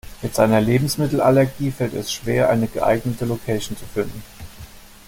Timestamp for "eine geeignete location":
2.49-3.77